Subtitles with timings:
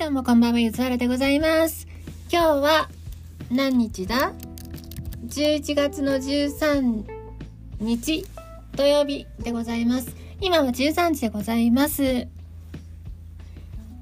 [0.00, 1.86] どうもこんばんは、ゆずはらでございます。
[2.32, 2.88] 今日は
[3.50, 4.32] 何日だ
[5.26, 7.04] ?11 月の13
[7.80, 8.26] 日
[8.74, 10.16] 土曜日でございます。
[10.40, 12.26] 今は13時でございます。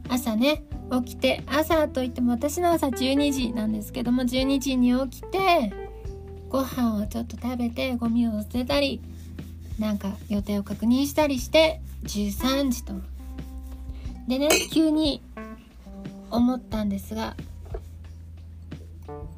[0.09, 0.63] 朝ね、
[1.05, 5.73] 起きて、朝といっても私の朝12時なんですけども、12時に起きて、
[6.49, 9.01] ご飯をちょっと食べて、ゴミを捨てたり、
[9.81, 12.93] なんか予定を確認したりして、13時と。
[14.29, 15.23] でね、急に
[16.31, 17.37] 思ったんですが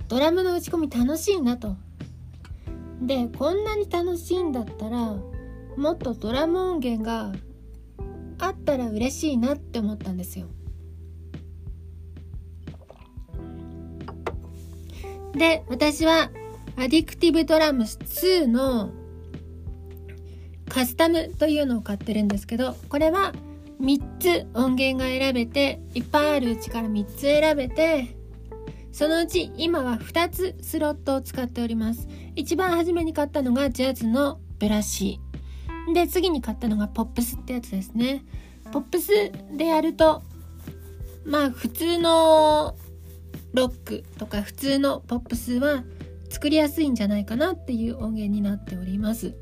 [0.08, 1.76] ドラムの打ち込み楽しいなと。
[3.00, 5.16] でこんなに楽しいんだったら
[5.76, 7.32] もっとドラム音源が
[8.38, 10.48] あったら嬉しいなって思ったんですよ。
[15.32, 16.30] で私は
[16.76, 18.90] アディクティブドラムス2の
[20.68, 23.32] カスタムというのを買ってるんですけどこれは
[23.80, 28.14] 3つ音源が選べていっぱいあるうちから3つ選べて
[28.92, 32.08] そのうち今は2つスロットを使っております。
[32.36, 35.20] 一番初めに買ったのがジャズのブラシ。
[35.94, 38.24] で次に買ったのがポップスってやつですね。
[38.72, 39.10] ポップス
[39.56, 40.22] でやると
[41.24, 42.76] まあ普通の
[43.54, 45.84] ロックとか普通のポップスは
[46.28, 49.34] 作りやすいんじゃないかなっていう音源になっております。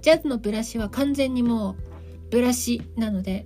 [0.00, 1.76] ジャズのブラシは完全にもう
[2.30, 3.44] ブラシなので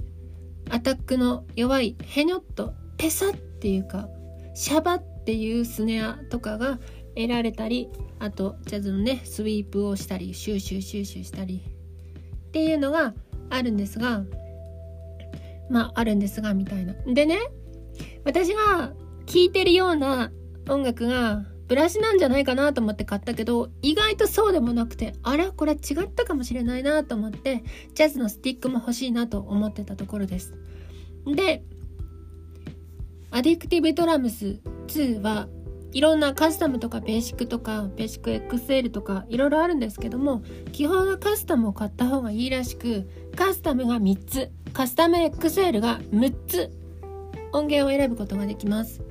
[0.70, 4.08] アタックの弱いヘニョッとペサっていうか
[4.54, 6.78] シャバっていうスネアとかが
[7.14, 11.62] 得られたりあとジャズのねスイープをしたりシューシューシューシューしたり
[12.48, 13.14] っていうのが
[13.50, 14.22] あるんですが
[15.70, 16.94] まああるんですがみたいな。
[17.06, 17.38] でね
[18.24, 18.92] 私が
[19.26, 20.30] 聴いてるような
[20.68, 27.64] 音楽がブラシなんじゃないかなと思って買ったけど意外とそうでもなくてあらこれ違ったかもしれないなと思って
[27.94, 30.54] ジャズのスティックも欲しいなと思ってたところです。
[31.26, 31.62] で
[33.30, 35.48] アディクティブドラムス2は
[35.92, 46.70] いろんなカスタムとかベーシックとかベーシック XL とかいろいろあるんですけども基本はカスタムを買った方がいいらしくカスタムが3つカスタム XL が6つ
[47.52, 49.02] 音源を選ぶことができます。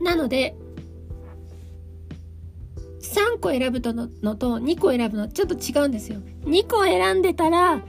[0.00, 0.54] なので
[3.00, 6.20] 3個選ぶとののと2個選ぶのちょっと違うんですよ。
[6.44, 7.82] 2個選んでたらあ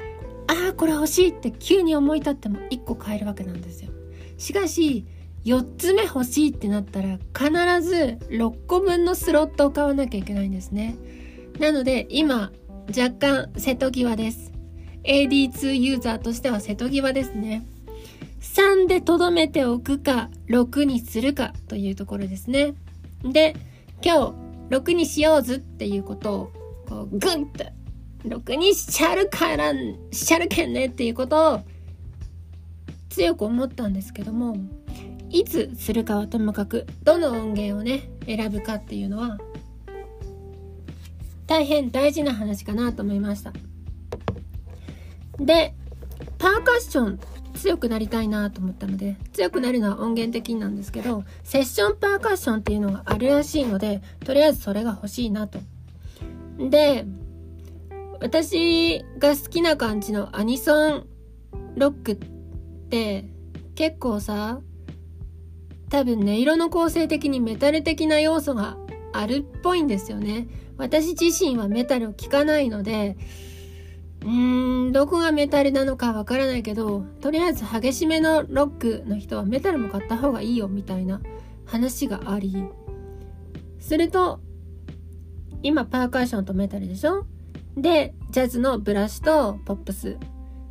[0.47, 3.91] あこれ欲しいって急に思い立っても1個買えるわけなんですよ。
[4.37, 5.05] しかし
[5.45, 7.51] 4つ目欲しいってなったら必
[7.81, 10.95] ず6個分のスロットを買わなきゃいけないんですね。
[11.59, 12.51] なので今
[12.87, 14.51] 若干瀬戸際です。
[15.03, 17.65] AD2 ユーザーとしては瀬戸際ですね。
[18.41, 22.73] 3でとどめておくか6にするかというところですね。
[23.23, 23.55] で
[24.03, 26.51] 今日6にしようずっていうことを
[26.87, 27.65] こうグンと
[28.23, 29.73] 6にしちゃるから
[30.11, 31.61] しちゃるけんねっていうことを
[33.09, 34.55] 強く思ったんですけども
[35.29, 39.37] いつするかはともかくどの音源をね選ぶかっていうのは
[41.47, 43.51] 大変大事な話かなと思いました。
[45.37, 45.75] で
[46.37, 47.19] パーカッション
[47.61, 55.59] 強くなりたいなと思ったので強くなるのは音源的になんですけどセッションパーカッションっていうのがあるらしいのでとりあえずそれが欲しいなと。
[56.57, 57.05] で
[58.19, 61.07] 私が好きな感じのアニソン
[61.75, 62.15] ロックっ
[62.89, 63.25] て
[63.75, 64.59] 結構さ
[65.89, 68.77] 多分音色の構成的にメタル的な要素が
[69.13, 70.47] あるっぽいんですよね。
[70.77, 73.17] 私自身はメタルを聴かないので
[74.21, 81.21] うーんどこがメタルなのかわからないけどとりあえず激しめのロックの人はメタルも買った方がいいよみたいな
[81.65, 82.65] 話があり。
[83.79, 84.39] すると
[85.63, 87.25] 今パーカッションとメタルでしょ？
[87.75, 90.17] でジャズのブラシとポップス。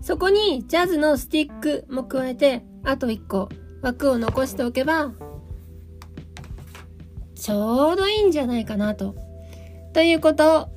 [0.00, 3.48] そこにジャズのスティックも加えてあと1個
[3.82, 5.12] 枠を残しておけば
[7.34, 9.14] ちょうどいいんじゃないかなと。
[9.92, 10.68] ということを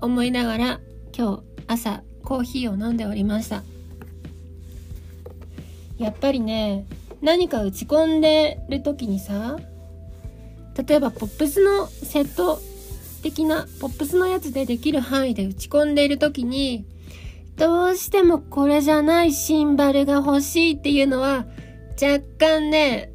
[0.00, 0.80] 思いながら
[1.16, 3.62] 今日朝コーヒーを飲んでおりました。
[5.98, 6.86] やっぱりね
[7.22, 9.58] 何か打ち込んでる時にさ
[10.86, 12.60] 例えばポップスのセット
[13.22, 16.84] 的なポップスのやつでできる範囲で打ち込んでいる時に
[17.56, 21.46] どうしてもこれじゃないシンバルが欲しいっていうのは
[22.00, 23.12] 若干ね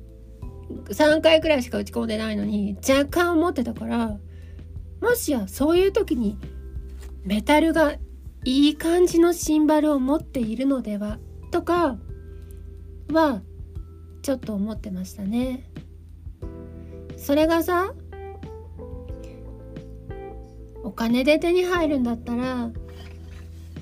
[0.89, 4.17] 3回くらいしか打ち込んでないのに若干思ってたから
[5.01, 6.37] もしやそういう時に
[7.23, 7.95] メタルが
[8.45, 11.19] いい感じのシンバルを持っているのでは
[11.51, 11.97] とか
[13.11, 13.41] は
[14.21, 15.69] ちょっと思ってましたね。
[17.17, 17.93] それがさ
[20.83, 22.71] お金で手に入るんだったら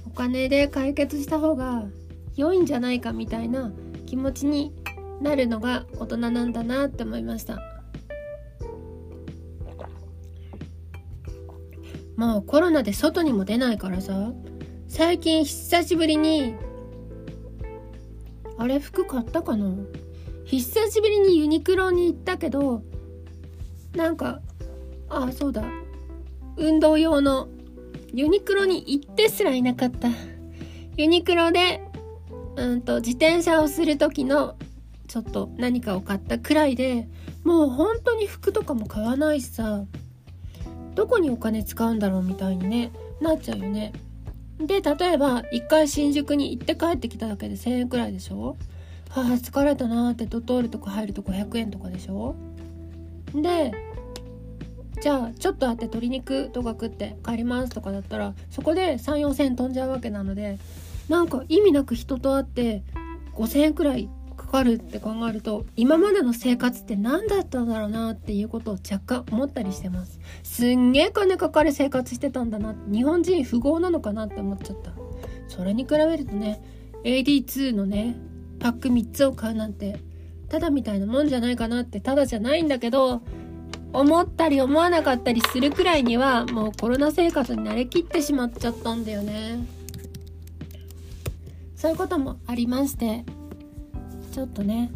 [0.06, 1.86] お金で解決した方が
[2.36, 3.72] 良いんじゃないかみたいな
[4.08, 4.74] 気持ちに
[5.22, 7.60] なるのが大人なんだなって思いました
[12.18, 14.34] もうコロナで外にも出ないからさ。
[14.90, 16.56] 最近久しぶりに
[18.58, 19.76] あれ服買ったかな？
[20.46, 22.82] 久しぶりにユニクロに行ったけど
[23.96, 24.42] なんか
[25.10, 25.64] あそうだ。
[26.56, 27.50] 運動用の
[28.14, 30.08] ユニクロに行ってすらいなかった。
[30.96, 31.84] ユニクロで
[32.56, 34.56] うんと自転車をする時の
[35.08, 37.08] ちょっと何かを買ったくらいで
[37.44, 39.84] もう本当に服とかも買わないしさ。
[40.98, 42.92] どこにお金使うんだろうみたいにね
[43.22, 43.94] なっちゃうよね。
[44.60, 48.58] で例えば一回新宿に行って帰ってきただけで1000円くらいでしょ？
[49.10, 52.36] はあ疲れたなーってドトールとか入ると500円とかでしょ？
[53.36, 53.72] で
[55.00, 60.58] じゃあちょっとあって鶏肉とか食って帰りますとかだったらそこで34,000円飛んじゃうわけなので
[61.08, 62.82] なんか意味なく人と会って
[63.36, 70.20] 5,000円くらいかかるって考えると今までの生活って何だったんだろうなっていうことを若干思ったりしてます。
[70.44, 72.76] すんげえ金かかる生活してたんだな。
[72.88, 74.92] 日本人富豪なのかなって思っちゃった。
[75.48, 76.62] それに比べるとね
[77.04, 78.16] AD2 のね
[78.60, 80.00] パック3つを買うなんて
[80.50, 83.22] ただみたいなもんじゃないかなってただじゃないんだけど
[83.94, 89.66] 思ったり思わなかったりするくらいにはもうコロナ生活に慣れきってしまっちゃったんだよね。
[91.76, 93.24] そういうこともありまして
[94.38, 94.92] ちょっとね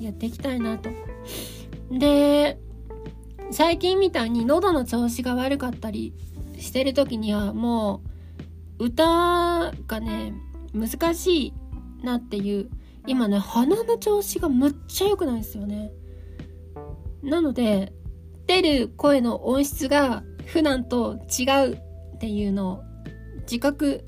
[0.00, 0.90] やっていきたいなと。
[1.92, 2.58] で
[3.52, 6.12] 最近みたいに喉の調子が悪かったり
[6.58, 8.02] してる時にはも
[8.80, 10.34] う歌がね
[10.74, 11.54] 難しい
[12.02, 12.70] なっていう
[13.06, 15.92] 今ね鼻の調子がむっちゃ良くないですよね。
[17.22, 17.92] なので
[18.48, 21.74] 出る声の音質が普段と違う
[22.16, 22.82] っていうのを
[23.42, 24.04] 自覚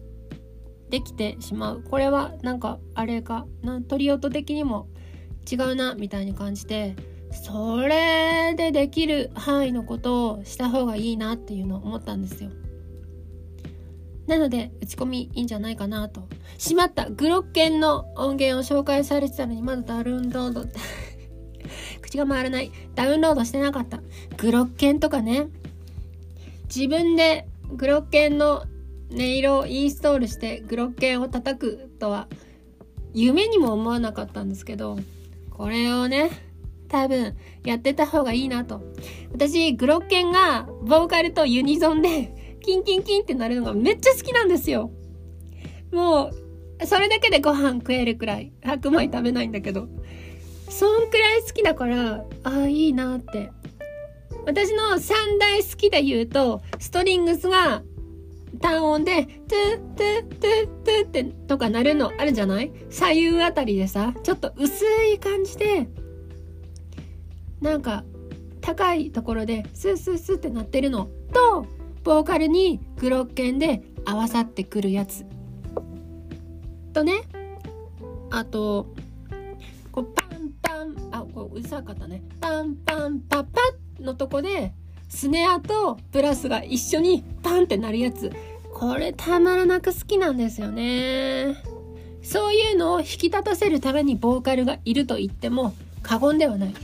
[0.90, 1.82] できてしまう。
[1.82, 3.81] これはなんかあれかな。
[3.82, 4.88] 鳥音的にも
[5.50, 6.96] 違うなみたいに感じて
[7.32, 12.50] それでできる範囲のことをした方がいいなっていうのを思ったんですよ。
[14.26, 16.28] なので打ち込みいいんじゃないかなと。
[16.56, 20.64] しまったグロッケンの音源を紹介されてたのにまだダウンロード
[22.00, 22.70] 口が回らない。
[22.94, 24.00] ダウンロードしてなかった。
[24.38, 25.48] グロッケンとかね。
[26.75, 28.64] 自分でグロッケンの
[29.12, 32.28] 音色をインストールしてグロッケンを叩くとは
[33.12, 34.98] 夢にも思わなかったんですけど
[35.50, 36.30] これをね
[36.88, 38.82] 多分やってた方がいいなと。
[39.32, 44.90] 私グロッケンがボーカルとユニゾンでキンキンキンってなるのがめっちゃ好きなんですよ。
[45.92, 46.30] も
[46.80, 49.88] うそれだけでご飯食えるくらい白米食べないんだけど
[50.68, 53.50] そんくらい好きだからああいいなって。
[54.46, 57.82] 私の三大好きで言うとストリングスが
[58.60, 62.72] 単音で、トゥトゥトゥトゥってとか鳴るのあるじゃない？
[62.90, 65.88] 左右あたりでさ、ちょっと薄い感じで、
[67.60, 68.04] なんか
[68.60, 71.66] 高いところでスースースーって鳴ってるのと、
[72.02, 75.24] ボーカルにグロッケンで合わさってくるやつ。
[76.92, 77.22] とね、
[78.30, 78.94] あと、
[79.90, 82.22] こうパンパン、あ、こううるさかったね。
[82.40, 83.60] パンパンパパ
[83.98, 84.74] ッのとこで、
[85.08, 88.32] スネアとブラスが一緒にパンってなるやつ。
[88.74, 91.56] これたまらなく好きなんですよね。
[92.23, 96.75] そういうのを引き立たせるためにボーカルがいると言っても過言ではない。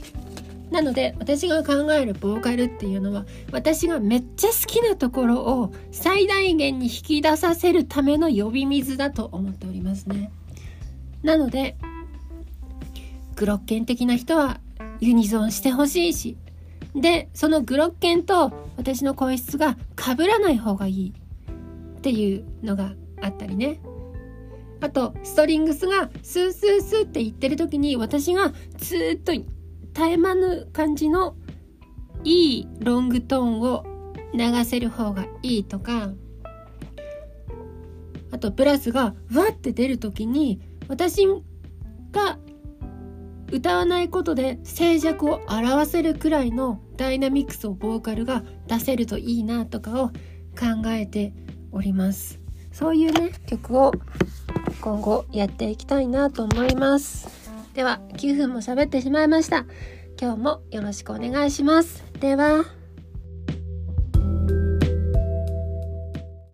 [0.71, 10.31] なので私が考えるボーカルっていうのは私がめっちゃ好きなところを最大限に引き出させるための呼び水だと思っておりますね。
[11.23, 11.75] なので
[13.35, 14.61] グロッケン的な人は
[15.01, 16.37] ユニゾンしてほしいし
[16.95, 21.13] でそのグロッケンと私の声質が被らない方がいい
[21.97, 23.79] っていうのがあったりね。
[24.81, 29.45] あとストリングスがスースースーって言ってる時に私がずっと絶
[29.99, 31.35] え間ぬ感じの
[32.23, 33.85] いいロングトーンを
[34.33, 36.11] 流せる方がいいとか。
[38.31, 41.27] あとブラスがわって出る時に私
[42.11, 42.39] が
[43.51, 51.33] 歌わないことで静寂を表せるくらいのダイナミクスをボーカルが出せるといいなとかを考えて
[51.71, 52.39] おります。
[52.71, 53.91] そういうね曲を
[54.79, 57.27] 今後やっていきたいなと思います。
[57.73, 59.65] では9分も喋ってしまいました。
[60.19, 62.03] 今日もよろしくお願いします。
[62.19, 62.80] では。